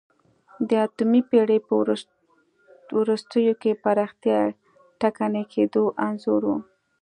[0.69, 1.73] د اتمې پېړۍ په
[2.99, 4.39] وروستیو کې پراختیا
[5.01, 6.51] ټکنۍ کېدو انځور و